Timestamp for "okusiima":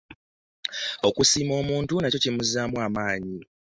1.07-1.53